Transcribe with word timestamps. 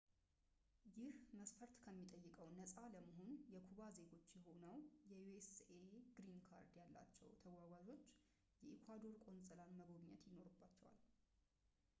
ይህ 0.93 1.17
መስፈርት 1.39 1.75
ከሚጠይቀው 1.83 2.47
ነፃ 2.59 2.73
ለመሆን 2.93 3.35
የኩባ 3.55 3.79
ዜጎች 3.97 4.31
ሆነው 4.47 4.75
የዩኤስኤ 5.11 5.69
ግሪን 6.17 6.39
ካርድ 6.47 6.73
ያላቸው 6.81 7.29
ተገጓዦች 7.45 8.07
የኢኳዶር 8.65 9.15
ቆንፅላን 9.27 9.77
መጎብኘት 9.81 10.25
ይኖርባቸዋል 10.33 10.99